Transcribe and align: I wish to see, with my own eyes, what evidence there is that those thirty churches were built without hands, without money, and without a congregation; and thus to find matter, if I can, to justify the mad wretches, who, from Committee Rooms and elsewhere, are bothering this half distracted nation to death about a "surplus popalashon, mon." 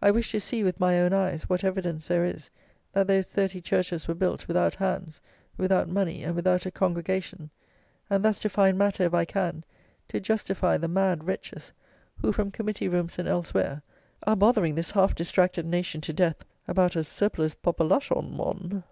I 0.00 0.10
wish 0.10 0.32
to 0.32 0.40
see, 0.40 0.64
with 0.64 0.80
my 0.80 0.98
own 0.98 1.12
eyes, 1.12 1.46
what 1.50 1.64
evidence 1.64 2.08
there 2.08 2.24
is 2.24 2.48
that 2.94 3.06
those 3.08 3.26
thirty 3.26 3.60
churches 3.60 4.08
were 4.08 4.14
built 4.14 4.48
without 4.48 4.76
hands, 4.76 5.20
without 5.58 5.86
money, 5.86 6.24
and 6.24 6.34
without 6.34 6.64
a 6.64 6.70
congregation; 6.70 7.50
and 8.08 8.24
thus 8.24 8.38
to 8.38 8.48
find 8.48 8.78
matter, 8.78 9.02
if 9.04 9.12
I 9.12 9.26
can, 9.26 9.64
to 10.08 10.18
justify 10.18 10.78
the 10.78 10.88
mad 10.88 11.24
wretches, 11.24 11.72
who, 12.22 12.32
from 12.32 12.50
Committee 12.50 12.88
Rooms 12.88 13.18
and 13.18 13.28
elsewhere, 13.28 13.82
are 14.26 14.34
bothering 14.34 14.76
this 14.76 14.92
half 14.92 15.14
distracted 15.14 15.66
nation 15.66 16.00
to 16.00 16.14
death 16.14 16.42
about 16.66 16.96
a 16.96 17.04
"surplus 17.04 17.54
popalashon, 17.54 18.30
mon." 18.34 18.82